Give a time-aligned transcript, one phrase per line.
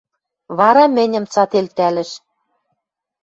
[0.57, 2.11] Вара мӹньӹм цат элтӓлӹш